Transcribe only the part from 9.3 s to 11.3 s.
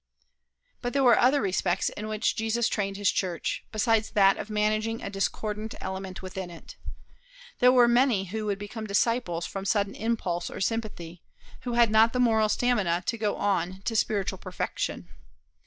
from sudden impulse or sympathy,